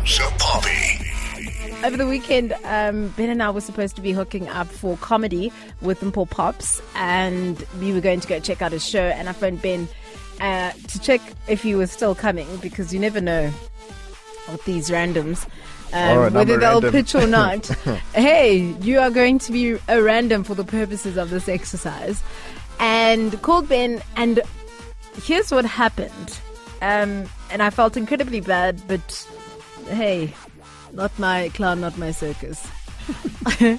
House 0.00 0.20
of 0.20 0.38
Poppy. 0.38 1.84
Over 1.84 1.98
the 1.98 2.06
weekend, 2.06 2.54
um, 2.64 3.08
Ben 3.18 3.28
and 3.28 3.42
I 3.42 3.50
were 3.50 3.60
supposed 3.60 3.96
to 3.96 4.02
be 4.02 4.12
hooking 4.12 4.48
up 4.48 4.66
for 4.66 4.96
comedy 4.96 5.52
with 5.82 6.00
Paul 6.14 6.24
Pops, 6.24 6.80
and 6.94 7.62
we 7.78 7.92
were 7.92 8.00
going 8.00 8.20
to 8.20 8.26
go 8.28 8.40
check 8.40 8.62
out 8.62 8.72
his 8.72 8.86
show. 8.86 9.02
And 9.02 9.28
I 9.28 9.32
phoned 9.32 9.60
Ben 9.60 9.88
uh, 10.40 10.72
to 10.88 11.00
check 11.00 11.20
if 11.48 11.62
he 11.62 11.74
was 11.74 11.90
still 11.90 12.14
coming 12.14 12.48
because 12.62 12.94
you 12.94 13.00
never 13.00 13.20
know 13.20 13.52
with 14.50 14.64
these 14.64 14.88
randoms. 14.88 15.46
Um, 15.92 16.08
All 16.08 16.18
right, 16.18 16.26
I'm 16.28 16.32
whether 16.32 16.56
they'll 16.56 16.80
random. 16.80 16.92
pitch 16.92 17.14
or 17.14 17.26
not. 17.26 17.66
hey, 18.14 18.56
you 18.80 19.00
are 19.00 19.10
going 19.10 19.38
to 19.40 19.52
be 19.52 19.76
a 19.86 20.02
random 20.02 20.44
for 20.44 20.54
the 20.54 20.64
purposes 20.64 21.18
of 21.18 21.28
this 21.28 21.46
exercise. 21.46 22.22
And 22.78 23.40
called 23.42 23.68
Ben, 23.68 24.02
and 24.16 24.40
here's 25.24 25.50
what 25.50 25.66
happened. 25.66 26.40
Um, 26.80 27.28
and 27.50 27.62
I 27.62 27.68
felt 27.68 27.98
incredibly 27.98 28.40
bad, 28.40 28.80
but 28.88 29.26
hey, 29.90 30.34
not 30.92 31.16
my 31.18 31.48
clown, 31.50 31.80
not 31.80 31.98
my 31.98 32.10
circus. 32.10 32.66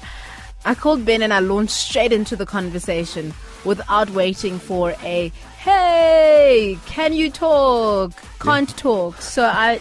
I 0.65 0.75
called 0.75 1.05
Ben 1.05 1.21
and 1.21 1.33
I 1.33 1.39
launched 1.39 1.71
straight 1.71 2.13
into 2.13 2.35
the 2.35 2.45
conversation 2.45 3.33
without 3.65 4.09
waiting 4.11 4.59
for 4.59 4.91
a 5.03 5.31
hey, 5.57 6.77
can 6.85 7.13
you 7.13 7.29
talk? 7.29 8.13
Can't 8.39 8.75
talk. 8.77 9.21
So 9.21 9.43
I 9.43 9.77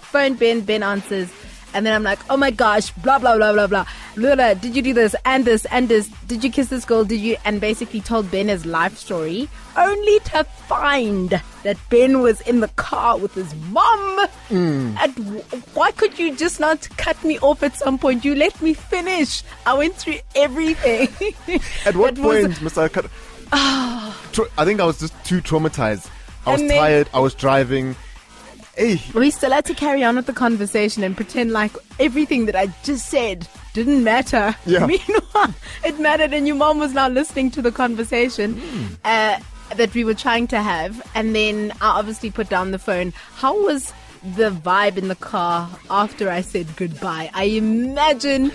phoned 0.00 0.38
Ben, 0.38 0.60
Ben 0.62 0.82
answers, 0.82 1.30
and 1.72 1.86
then 1.86 1.94
I'm 1.94 2.02
like, 2.02 2.18
oh 2.28 2.36
my 2.36 2.50
gosh, 2.50 2.90
blah, 2.92 3.18
blah, 3.18 3.36
blah, 3.36 3.52
blah, 3.52 3.66
blah. 3.66 3.86
Blah. 4.16 4.54
Did 4.54 4.74
you 4.76 4.82
do 4.82 4.92
this 4.94 5.14
and 5.24 5.44
this 5.44 5.64
and 5.66 5.88
this? 5.88 6.08
Did 6.26 6.42
you 6.44 6.50
kiss 6.50 6.68
this 6.68 6.84
girl? 6.84 7.04
Did 7.04 7.20
you? 7.20 7.36
And 7.44 7.60
basically 7.60 8.00
told 8.00 8.30
Ben 8.30 8.48
his 8.48 8.66
life 8.66 8.96
story, 8.96 9.48
only 9.76 10.18
to 10.20 10.44
find 10.44 11.40
that 11.62 11.76
Ben 11.90 12.20
was 12.20 12.40
in 12.42 12.60
the 12.60 12.68
car 12.68 13.16
with 13.18 13.34
his 13.34 13.54
mom. 13.70 14.26
Hmm. 14.48 14.94
And 14.98 15.42
why 15.74 15.90
could 15.92 16.18
you 16.18 16.34
just 16.36 16.60
not 16.60 16.88
cut 16.96 17.22
me 17.24 17.38
off 17.40 17.62
at 17.62 17.76
some 17.76 17.98
point? 17.98 18.24
You 18.24 18.34
let 18.34 18.60
me 18.62 18.74
finish. 18.74 19.42
I 19.66 19.74
went 19.74 19.94
through 19.96 20.18
everything. 20.34 21.08
At 21.86 21.96
what 21.96 22.14
That 22.16 22.24
was- 22.24 22.44
point, 22.44 22.54
Mr. 22.56 22.92
Cut? 22.92 23.06
Tra- 24.32 24.46
I 24.58 24.64
think 24.64 24.80
I 24.80 24.84
was 24.84 24.98
just 25.00 25.12
too 25.24 25.40
traumatized. 25.40 26.08
I 26.46 26.52
was 26.52 26.60
then- 26.60 26.70
tired. 26.70 27.08
I 27.12 27.20
was 27.20 27.34
driving. 27.34 27.96
Hey, 28.76 29.00
we 29.14 29.30
still 29.30 29.50
had 29.50 29.64
to 29.66 29.74
carry 29.74 30.02
on 30.04 30.16
with 30.16 30.26
the 30.26 30.32
conversation 30.32 31.02
and 31.02 31.14
pretend 31.16 31.50
like 31.50 31.72
everything 31.98 32.46
that 32.46 32.56
I 32.56 32.68
just 32.84 33.06
said 33.08 33.46
didn't 33.74 34.02
matter. 34.04 34.54
Yeah. 34.66 34.86
Meanwhile, 34.86 35.54
it 35.84 35.98
mattered, 35.98 36.32
and 36.32 36.46
your 36.46 36.56
mom 36.56 36.78
was 36.78 36.92
now 36.94 37.08
listening 37.08 37.50
to 37.52 37.62
the 37.62 37.72
conversation 37.72 38.60
uh, 39.04 39.38
that 39.76 39.94
we 39.94 40.04
were 40.04 40.14
trying 40.14 40.46
to 40.48 40.60
have. 40.60 41.00
And 41.14 41.34
then 41.34 41.72
I 41.80 41.98
obviously 41.98 42.30
put 42.30 42.48
down 42.48 42.70
the 42.72 42.78
phone. 42.78 43.12
How 43.34 43.60
was 43.64 43.92
the 44.36 44.50
vibe 44.50 44.96
in 44.96 45.08
the 45.08 45.14
car 45.16 45.68
after 45.88 46.28
I 46.30 46.40
said 46.42 46.66
goodbye? 46.76 47.30
I 47.34 47.44
imagine 47.44 48.50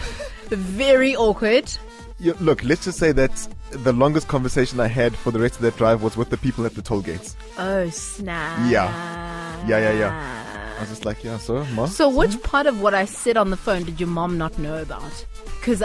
very 0.49 1.15
awkward. 1.15 1.71
you, 2.19 2.33
look. 2.39 2.63
Let's 2.63 2.85
just 2.85 2.99
say 2.99 3.11
that 3.13 3.47
the 3.71 3.91
longest 3.93 4.27
conversation 4.27 4.79
I 4.79 4.87
had 4.87 5.15
for 5.15 5.31
the 5.31 5.39
rest 5.39 5.55
of 5.55 5.61
that 5.61 5.75
drive 5.75 6.01
was 6.03 6.15
with 6.15 6.29
the 6.29 6.37
people 6.37 6.65
at 6.65 6.75
the 6.75 6.81
toll 6.81 7.01
gates. 7.01 7.35
Oh 7.57 7.89
snap! 7.89 8.59
Yeah. 8.71 9.65
Yeah, 9.67 9.79
yeah, 9.79 9.93
yeah. 9.99 10.44
I 10.75 10.79
was 10.81 10.89
just 10.89 11.05
like, 11.05 11.23
yeah, 11.23 11.37
so, 11.37 11.63
ma. 11.73 11.85
So, 11.85 12.09
which 12.09 12.41
part 12.43 12.67
of 12.67 12.81
what 12.81 12.93
I 12.93 13.05
said 13.05 13.37
on 13.37 13.49
the 13.49 13.57
phone 13.57 13.83
did 13.83 13.99
your 13.99 14.09
mom 14.09 14.37
not 14.37 14.57
know 14.59 14.81
about? 14.81 15.25
Because 15.59 15.81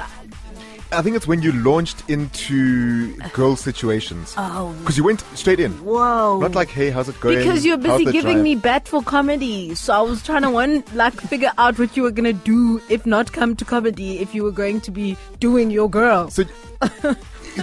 I 0.92 1.02
think 1.02 1.14
it's 1.14 1.26
when 1.28 1.40
you 1.40 1.52
launched 1.52 2.02
into 2.10 3.14
girl 3.32 3.54
situations. 3.54 4.34
Oh. 4.36 4.74
Because 4.80 4.98
you 4.98 5.04
went 5.04 5.20
straight 5.34 5.60
in. 5.60 5.70
whoa, 5.84 6.40
Not 6.40 6.56
like, 6.56 6.68
hey, 6.68 6.90
how's 6.90 7.08
it 7.08 7.20
going? 7.20 7.38
because 7.38 7.64
you're 7.64 7.76
busy 7.78 8.04
giving 8.06 8.38
drive? 8.38 8.42
me 8.42 8.54
bat 8.56 8.88
for 8.88 9.00
comedy. 9.02 9.74
So 9.76 9.92
I 9.92 10.00
was 10.00 10.20
trying 10.22 10.42
to 10.42 10.50
one 10.50 10.82
like 10.94 11.14
figure 11.20 11.52
out 11.58 11.78
what 11.78 11.96
you 11.96 12.02
were 12.02 12.10
gonna 12.10 12.32
do 12.32 12.82
if 12.88 13.06
not 13.06 13.32
come 13.32 13.54
to 13.56 13.64
comedy. 13.64 14.18
If 14.18 14.34
you 14.34 14.42
were 14.42 14.50
going 14.50 14.80
to 14.80 14.90
be 14.90 15.16
doing 15.38 15.70
your 15.70 15.88
girl. 15.88 16.28
So, 16.30 16.42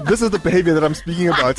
this 0.05 0.21
is 0.21 0.29
the 0.29 0.39
behavior 0.39 0.73
that 0.73 0.83
I'm 0.83 0.93
speaking 0.95 1.27
about. 1.29 1.57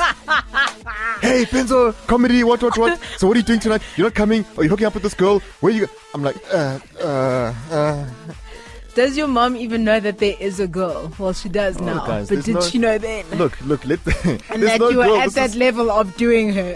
hey, 1.20 1.44
Benzo, 1.46 1.94
comedy, 2.06 2.44
what, 2.44 2.62
what, 2.62 2.76
what? 2.78 3.00
So, 3.18 3.26
what 3.26 3.36
are 3.36 3.40
you 3.40 3.44
doing 3.46 3.60
tonight? 3.60 3.82
You're 3.96 4.06
not 4.06 4.14
coming? 4.14 4.44
Are 4.56 4.62
you 4.64 4.68
hooking 4.70 4.86
up 4.86 4.94
with 4.94 5.02
this 5.02 5.14
girl? 5.14 5.40
Where 5.60 5.72
you? 5.72 5.88
I'm 6.14 6.22
like, 6.22 6.36
uh, 6.52 6.78
uh, 7.02 7.54
uh. 7.70 8.06
Does 8.94 9.16
your 9.16 9.28
mom 9.28 9.54
even 9.56 9.84
know 9.84 10.00
that 10.00 10.18
there 10.18 10.34
is 10.40 10.58
a 10.58 10.66
girl? 10.66 11.12
Well, 11.20 11.32
she 11.32 11.48
does 11.48 11.78
now. 11.80 12.02
Oh, 12.02 12.06
guys, 12.06 12.28
but 12.28 12.44
did 12.44 12.54
no- 12.56 12.60
she 12.60 12.78
know 12.78 12.98
then? 12.98 13.24
Look, 13.38 13.60
look, 13.60 13.84
let. 13.84 14.00
and 14.26 14.62
that 14.64 14.80
no 14.80 14.88
you 14.88 14.98
were 14.98 15.04
girl. 15.04 15.16
at 15.20 15.30
that 15.34 15.50
is- 15.50 15.56
level 15.56 15.88
of 15.90 16.16
doing 16.16 16.52
her. 16.52 16.74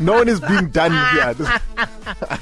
no 0.00 0.14
one 0.14 0.28
is 0.28 0.40
being 0.40 0.70
done 0.70 0.92
here. 1.14 1.34
This- 1.34 1.48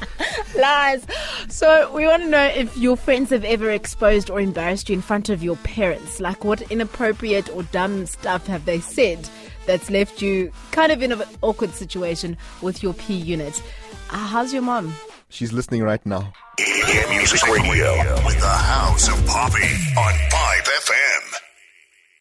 Lies. 0.57 1.07
So 1.49 1.91
we 1.93 2.07
want 2.07 2.23
to 2.23 2.29
know 2.29 2.45
if 2.45 2.77
your 2.77 2.97
friends 2.97 3.31
have 3.31 3.45
ever 3.45 3.71
exposed 3.71 4.31
or 4.31 4.41
embarrassed 4.41 4.89
you 4.89 4.95
in 4.95 5.03
front 5.03 5.29
of 5.29 5.43
your 5.43 5.57
parents. 5.57 6.21
Like 6.21 6.45
what 6.45 6.63
inappropriate 6.71 7.49
or 7.51 7.63
dumb 7.65 8.07
stuff 8.07 8.47
have 8.47 8.65
they 8.65 8.81
said 8.81 9.29
that's 9.67 9.91
left 9.91 10.21
you 10.21 10.53
kind 10.71 10.93
of 10.93 11.03
in 11.03 11.13
an 11.13 11.23
awkward 11.41 11.71
situation 11.75 12.37
with 12.61 12.83
your 12.83 12.95
P 12.95 13.15
unit? 13.15 13.63
Uh, 14.11 14.17
how's 14.27 14.53
your 14.53 14.63
mom? 14.63 14.95
She's 15.29 15.53
listening 15.53 15.83
right 15.83 16.05
now. 16.05 16.33
Hit 16.59 17.09
Music 17.09 17.43
Radio 17.49 17.97
with 18.27 18.39
the 18.39 18.47
House 18.47 19.09
of 19.09 19.27
Poppy 19.27 19.63
on 19.97 20.13
5FM. 20.13 21.52